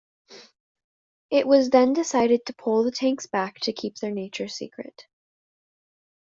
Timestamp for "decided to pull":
1.93-2.83